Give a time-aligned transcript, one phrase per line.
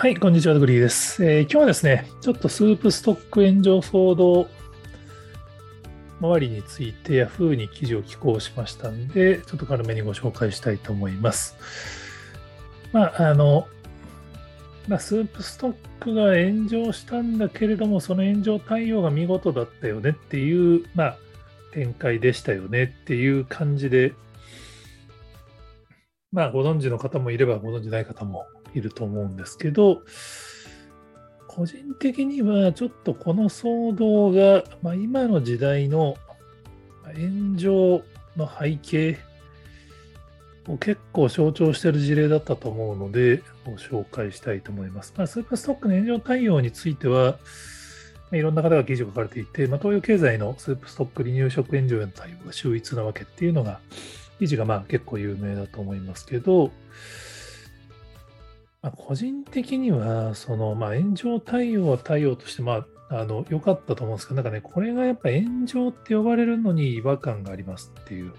[0.00, 4.46] はい、こんにちは、グリーです、えー、今日はですね、ちょっとスープストック炎上騒動
[6.20, 11.56] 周りについて Yahoo に記事を寄稿しましたんで、ちょっと軽めにご紹介したいと思います。
[12.92, 13.66] まあ、あの、
[14.86, 21.16] まあ、スープストックが炎上したんだけれども、その炎上対応が見事だったよねっていう、まあ、
[21.72, 24.12] 展開でしたよねっていう感じで、
[26.30, 30.02] まあ、ご存知の方もいればご存知ない方もいると思うんですけど、
[31.46, 36.16] 個人的にはちょっとこの騒動が、まあ、今の時代の
[37.16, 38.02] 炎上
[38.36, 39.18] の背景
[40.68, 45.14] を結構象徴している事例だったと思うので、ご紹介したいと思います。
[45.16, 47.38] まあ、スーパーストックの炎上対応については、
[48.30, 53.80] いろんな方が記事を書かれていて、まあ、東洋経済のスープストック離乳食炎上への対応が秀逸なわけっていうのが、
[54.38, 56.70] 記事がまあ結構有名だと思いますけど、
[58.82, 68.32] まあ、個人的には、その、まあ、炎上対応は対応として、まあ、あの、良かったと思うんですけど、なんかね、これがやっぱ炎上って呼ばれるのに違和感がありますっていう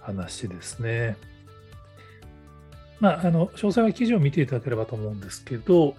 [0.00, 1.16] 話ですね。
[2.98, 5.94] まあ、あの、詳細は記事を見ていただければと思うんですけど、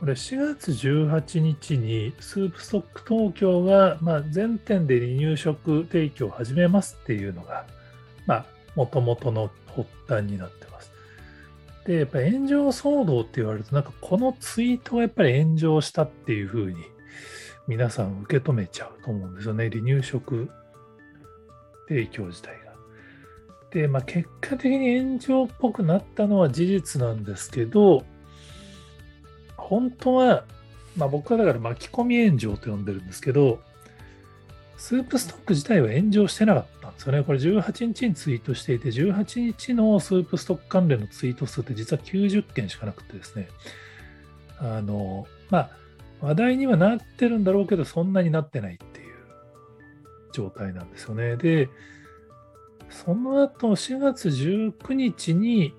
[0.00, 7.66] これ4月18日にスープストック東京が、まあ、全店で離乳食提供を始めますっていうのが、
[8.76, 10.89] もともとの発端になってます。
[11.86, 16.76] で、やっぱ炎上騒動って言われると、なんかこのツイートがやっぱり炎上したっていうふうに
[17.66, 19.70] 皆さん受け止めちゃうと思うんですよね。
[19.70, 20.50] 離乳食
[21.88, 22.70] 提供自体が。
[23.70, 28.04] で、まあ、結果的に炎上っぽくなったのは事実なんですけど、
[29.56, 30.44] 本当は、
[30.96, 33.60] まあ、僕はだから巻き込み炎上と呼んでるんですけど、
[34.80, 37.22] スープストック自体は炎上してなかったんですよね。
[37.22, 43.50] これ18日にツイートしていて、18日のスープストック関連のツイート数って実は90件しかなくてですね、
[44.58, 45.70] あの、まあ、
[46.22, 49.16] 話題にはなってるんだろうけど、そんなになってないっていう
[50.32, 51.36] 状態なんですよね。
[51.36, 51.68] で、
[52.88, 55.74] その後4月19日に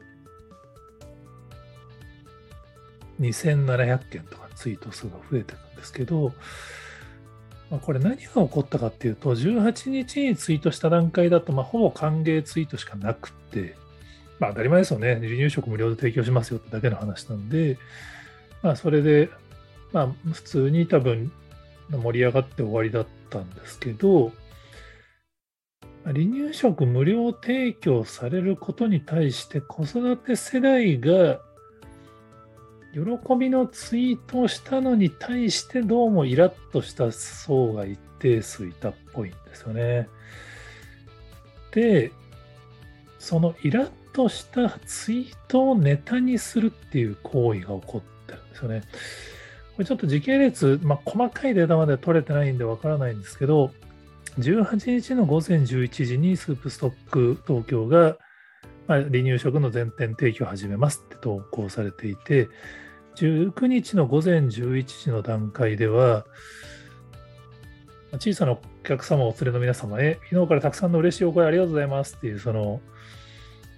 [3.20, 6.34] 2700件とかツイート数が増えてるんですけど、
[7.72, 13.76] まあ、これ何が起こったかっていうと、18日にツイートした段階だと、まあ、ほぼ歓迎ツイートしかなくて、
[14.40, 15.16] まあ当たり前ですよね。
[15.16, 17.78] 離乳食無料で提供しますよってだけの話なんで、
[18.62, 19.30] まあそれで、
[19.94, 21.32] まあ普通に多分
[21.90, 24.34] 盛り上がって終わりだったんですけど、
[26.04, 31.40] 離乳食無料提供されることに対して子育て世代が
[32.94, 40.10] 喜びのツイートをしたのに対してどうもイラッとした層が一定数いたっぽいんですよね。
[41.72, 42.12] で、
[43.18, 48.82] そのイラッとしたツイートをネタにするっていう行為が起こってるんですよね。
[49.76, 53.72] これちょっと時系列、まあ、細かいデータまで取れてないんでわからないんですけど、
[54.40, 58.18] 18日の午前11時にスープストック東京が、
[58.88, 62.50] まあ、離乳食の全店提供を始めますって投稿されていて、
[63.16, 66.26] 19日の午前11時の段階では、
[68.20, 72.82] 小さなお客様、お連れの皆様へ、昨日からたくさんの嬉しいお声ありがとうございますっていう、その、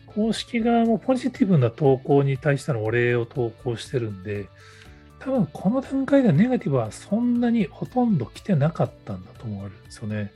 [0.08, 4.48] 公式側もポジティブな投稿に対してのお礼を投稿してるんで、
[5.20, 10.32] 多分この段階ではネガティブはそんなにほとんど来てなかったんだと思われるんですよね。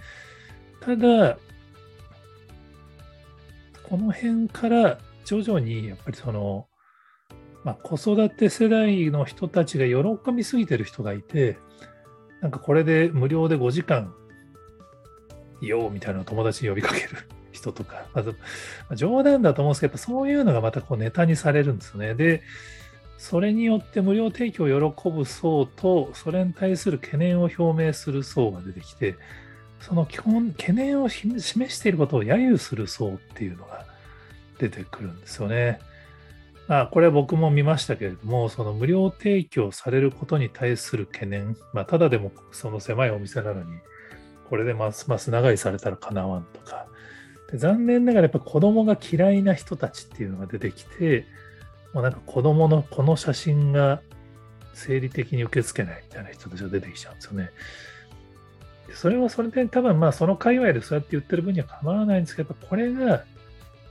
[0.81, 1.37] ただ、
[3.89, 6.67] この辺から徐々にやっぱりその、
[7.63, 11.57] まあ、子育て世代の人たちが喜びすぎてる人がいて、
[12.41, 14.13] なんかこれで無料で5時間
[15.61, 17.09] いようみたいな友達に呼びかける
[17.51, 18.35] 人とか、 まず、ま
[18.91, 22.13] あ、冗談だと思うんですけど、そういうのがまたこうネタにされるんですね。
[22.13, 22.41] で、
[23.17, 29.15] それによって無料提供を喜ぶ層と、それに対する懸念を表明する層が出てきて、
[29.79, 31.39] その基本、懸念を示
[31.69, 33.85] していることを揶揄する層っていうのが
[34.59, 35.79] 出てくるんですよね。
[36.67, 43.69] まあ、これは僕も見ましたけれども、その無料提供されることに対する懸念、まあ、ただでもその狭いお店なのに、
[44.49, 46.87] これでますます長居されたらかなわんとか、
[47.51, 51.25] で残念ながらやっぱ子供が嫌いな人たちっていうのが出てきて、
[51.93, 54.01] もうなんか子供のこの写真が
[54.73, 57.49] 生理的に受け付けないみたいな人たちが出てきちゃうんですよね。
[58.93, 63.23] それはそれで多分まあその界隈でそうやって言ってる分には構わないんですけど、これが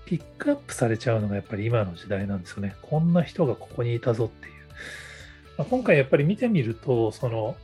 [0.05, 2.77] ピックアップされちゃうのがやっぱり今の時代なんですよね。
[2.83, 4.55] こんな人がここにいたぞっていう。
[5.59, 7.57] まあ、今回やっぱり見てみると、その、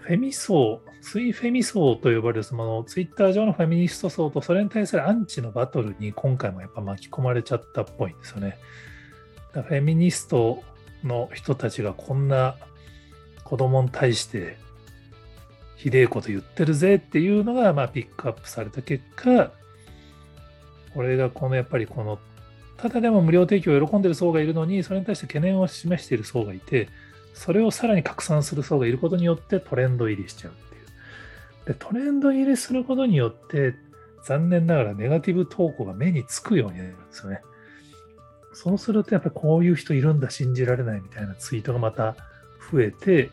[0.00, 8.58] フェミ層、ツイフェミ層と呼ばれるそのツイッター上のフェミニスト層とそれに対するアンチのバトルに今回もやっぱ巻き込まれちゃったっぽいんですよね。
[9.52, 10.62] フェミニスト
[11.04, 12.56] の人たちがこんな
[13.44, 14.56] 子供に対して
[15.82, 19.50] ひでえこと言ってるぜっていうのが、まあ、ピックアップされた結果、
[20.94, 22.20] これがこのやっぱりこの、
[22.76, 26.88] ただでも無料提供を喜んでる層がいるのに、それに対して懸念を示している層がいて、
[27.34, 31.66] それをさらに拡散する層がいることによってトレンド入りしちゃうっていう。
[31.66, 33.74] で、トレンド入りすることによって、
[34.24, 37.40] 残念ながらネガティブ投稿が目につくようになるんですよね。
[38.54, 42.14] そうするとやっぱりこういう人いるんだ、信じられないみたいなツイートがまた
[42.70, 43.30] 増えて、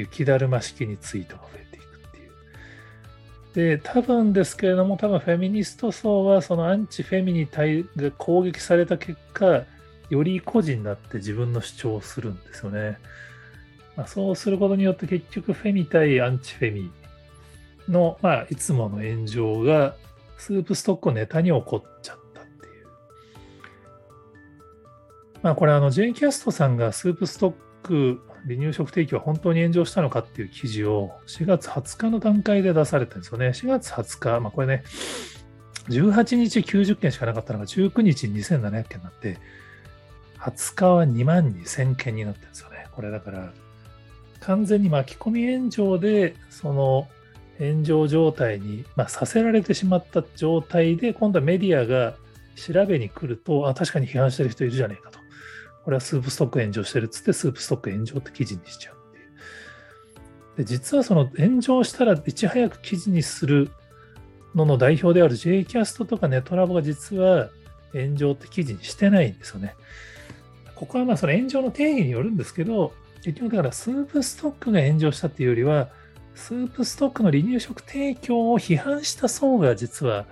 [0.00, 3.76] 雪だるま式にツイートが増えていくっていう。
[3.76, 9.64] で、多分ですけれども、多分フェミニスト層はそのアンチフェミに対が攻撃された結果、
[10.10, 12.98] より個人になって自分の主張をするんですよね。
[13.96, 16.90] まあ、そうすることによって結局フェミ対アンチフェミ
[17.88, 19.96] の、まあ、いつもの炎上が
[20.36, 22.86] スープストックをネタに起こっちゃったっていう。
[25.42, 33.48] まあこれあのジェイキャストさんがスープストック離乳食提供は本当に炎上したのかっていう記事を4月20日の段階で出されたんですよね。
[33.48, 34.82] 4月20日、まあ、これね、
[35.88, 39.38] 18日90件しかなかったのが19日2700件になって、
[40.38, 42.86] 20日は2万2000件になってるんですよね。
[42.92, 43.52] これだから、
[44.40, 47.08] 完全に巻き込み炎上で、その
[47.58, 52.14] 炎上状態に、まあ、させられてしまった状態で、今度はメディアが
[52.54, 55.18] 調べに来ると、あ、確かに批判してる人いるじゃねえかと。
[55.84, 60.56] これはスープストック炎上してるっつって、スープストック炎上って記事にしちゃうっていう。
[60.58, 63.70] で、実はその炎上したらいち早く記事にする
[64.54, 67.50] のの代表である J キャストとかネトラボが実は
[67.92, 69.74] 炎上って記事にしてないんですよね。
[70.74, 72.92] ここはまあその炎上の定義によるんですけど、
[73.22, 75.88] 結局だからスープストックが炎上したっていうよりは、
[76.34, 80.26] スープストックの離乳食提供を批判した層が実は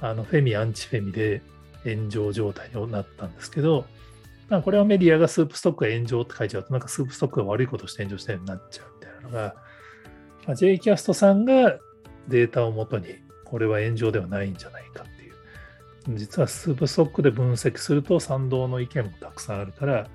[0.00, 1.40] あのフェミ、アンチフェミで
[1.84, 3.86] 炎上状態になったんですけど、
[4.48, 9.54] まあ、これはメディアがスープストックが炎上って書いちゃうと、なんかスープストックが悪いことして炎上したようになっちゃうみたいなのが、
[10.46, 11.78] まあ、J キャストさんが
[12.28, 13.06] データをもとに、
[13.44, 16.18] これは炎上ではないんじゃないかっていう。
[16.18, 20.08] 実はスープストックで分析すると賛同の意見もたくさんあるから、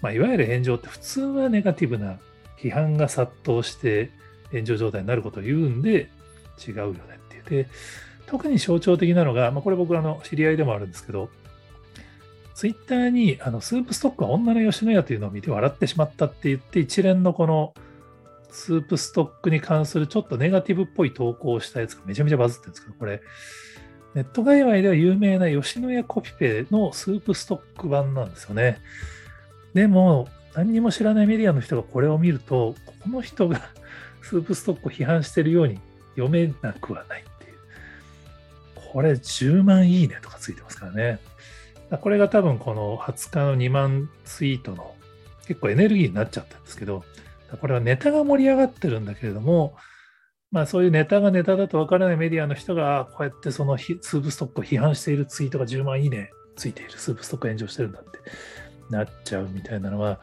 [0.00, 2.18] まあ、いわゆる炎上って普通はネガティブな
[2.58, 4.10] 批判が殺到して
[4.50, 6.08] 炎上状態になることを言うんで
[6.66, 7.70] 違うよねって言って、
[8.26, 11.28] 特に象徴的なのが、まあ、これ僕らの知り合いでもあるんですけど、
[12.56, 17.74] ツイッターにあのスープストックは女の吉野家というのを見て笑ってしまったって言って、一連のこの
[18.50, 23.20] スープストックに関するちょっとネガティブっぽい投稿をしたやつがめちゃめちゃバズってるんですけど、これ、
[24.14, 28.78] ネット界隈では有名な吉野家コピペのスープストック版なんですよね。
[29.74, 33.60] でも、何にも知らないメディアの人がこれを見ると、この人が
[34.22, 35.78] スープストックを批判してるように
[36.14, 37.58] 読めなくはないっていう。
[38.76, 41.18] これ10万いいねとかついてますからね。
[41.90, 44.94] これが多分この20日の2万ツイートの
[45.46, 47.04] 結構エネルギーになっちゃったんですけど、
[47.60, 49.76] これはネタが盛り上がってるんだけれども、
[50.50, 58.18] まあそういうネタがネタだとわからないメディアの人が、こうやってそのスープストックを批判しているツイートが10万いいねついている、スープストック炎上してるんだって
[58.90, 60.18] なっちゃうみたいなのは、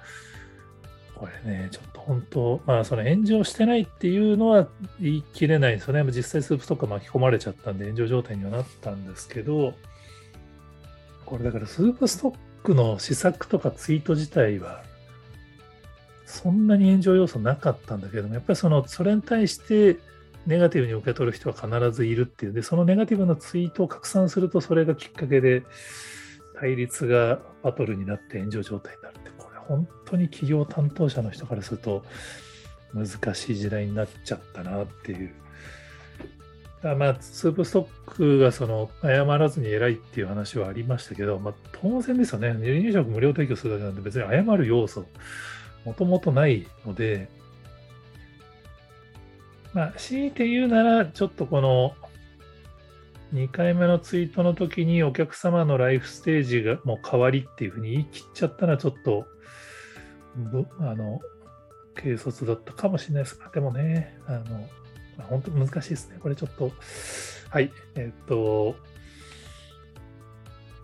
[1.16, 4.68] これね、ちょっと本当、まあその炎上してないっていうのは
[5.00, 6.04] 言い切れないんですよね。
[6.12, 9.74] 実際スープストック巻き込まれちゃったんで炎上状態にはなったんですけど、
[11.26, 14.84] これだからスープストックの施策とかツイート自体は、
[16.26, 19.98] そんなに炎上要素なかったんだけども、やっぱりその、それに対して
[20.46, 22.54] ネガティブに受け取る人は必ずいるっていう。
[22.54, 25.64] で、そのネガティブなツイートを拡散すると、それがきっかけで
[26.60, 32.04] 対立がバトルになって炎上状態になるって、これ本当に企業担当者の人からすると
[32.94, 35.43] 難しい時代になっちゃったなっていう。
[36.84, 42.50] だまあ、スープストックがその謝らずに偉いっていう話はありましたけど、まあ、当然ですよね。
[42.50, 45.06] 離乳食無料提供するだけなんで別に謝る要素、
[45.86, 47.30] もともとないので、
[49.74, 51.96] まあ、強いて言うなら、ちょっとこの
[53.34, 59.26] 2回目のツイートの時にお客様のライフステージがもう変わりっていうふうに言い切っちゃったのはちょっと、
[60.82, 61.22] あの、
[61.96, 64.68] 軽率だったかもしれないですが、でもね、あの、
[65.18, 66.18] まあ、本当難しいですね。
[66.20, 66.72] これちょっと、
[67.50, 68.76] はい、えっと、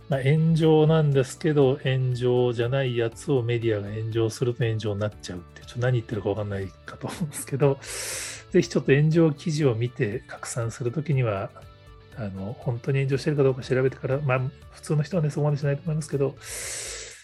[0.10, 7.78] まあ、炎上なんですけど、炎上じゃないやつをメディアが炎上すると炎上になっちゃうって、ちょっと何言ってるかわかんないかと思うんですけど、
[8.52, 11.52] ぜひちょっと炎上記事を見て拡散するときには、
[12.18, 16.36] あの、本当に炎上してるかどうか調べてから、まあ、普通の人はね、そこまでしないと思いますけど、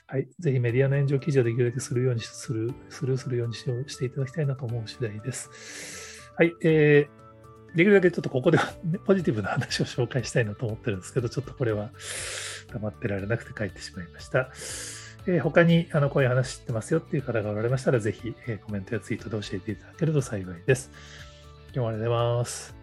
[0.08, 3.64] はい、ぜひメディアの炎上記事をできるだけするようにする、スルーするようにし
[3.98, 6.05] ていただきたいなと思う次第です。
[6.38, 11.92] はい、えー、できるだけちょっとここでは、ね、ポジティブな話を紹介したいなと思ってるんですけど、ちょっとこれは
[12.74, 14.52] 黙ってられなくて帰ってしまいました。
[15.28, 20.92] えー、他にあのこういう話知ってますよっていう方がおられましたら、ぜひ、えー、コメントやツイートで教えていただけると幸いです。
[21.74, 22.76] 今日もありがとうございます。